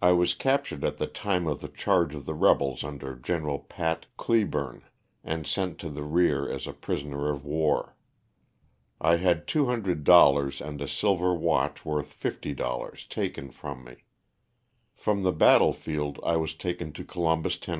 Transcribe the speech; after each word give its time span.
I 0.00 0.12
was 0.12 0.32
captured 0.32 0.84
at 0.84 0.98
the 0.98 1.08
time 1.08 1.48
of 1.48 1.60
the 1.60 1.66
charge 1.66 2.14
of 2.14 2.24
the 2.24 2.34
rebels 2.34 2.84
under 2.84 3.16
Gen. 3.16 3.58
Pat. 3.68 4.06
Cleburne, 4.16 4.84
and 5.24 5.44
sent 5.44 5.76
to 5.80 5.90
the 5.90 6.04
rear 6.04 6.48
as 6.48 6.68
a 6.68 6.72
prisoner 6.72 7.28
of 7.32 7.44
war. 7.44 7.96
I 9.00 9.16
had 9.16 9.48
$200 9.48 10.60
and 10.64 10.80
a 10.80 10.86
silver 10.86 11.34
watch 11.34 11.84
worth 11.84 12.14
$50 12.20 13.08
taken 13.08 13.50
from 13.50 13.82
me. 13.82 14.04
From 14.94 15.24
the 15.24 15.32
battle 15.32 15.72
field 15.72 16.20
I 16.24 16.36
was 16.36 16.54
taken 16.54 16.92
to 16.92 17.04
Columbus, 17.04 17.58
Tenn. 17.58 17.68